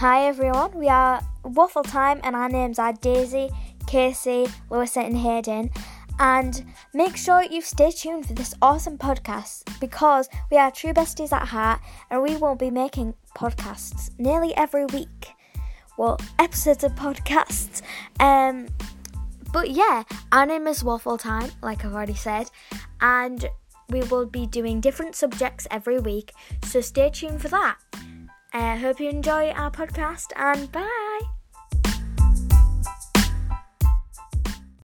[0.00, 3.48] Hi everyone, we are Waffle Time and our names are Daisy,
[3.86, 5.70] Casey, Lewis and Hayden.
[6.18, 11.32] And make sure you stay tuned for this awesome podcast because we are true besties
[11.32, 11.80] at heart
[12.10, 15.32] and we will be making podcasts nearly every week.
[15.96, 17.80] Well, episodes of podcasts.
[18.20, 18.66] Um
[19.50, 22.50] but yeah, our name is Waffle Time, like I've already said,
[23.00, 23.48] and
[23.88, 26.32] we will be doing different subjects every week,
[26.64, 27.78] so stay tuned for that.
[28.56, 31.35] I uh, hope you enjoy our podcast and bye.